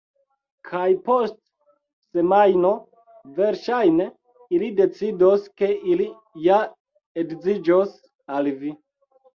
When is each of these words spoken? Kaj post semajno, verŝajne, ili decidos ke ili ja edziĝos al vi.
Kaj 0.69 0.85
post 1.09 1.35
semajno, 2.15 2.71
verŝajne, 3.37 4.09
ili 4.59 4.71
decidos 4.83 5.49
ke 5.63 5.73
ili 5.95 6.11
ja 6.49 6.61
edziĝos 7.25 7.99
al 8.39 8.55
vi. 8.65 8.79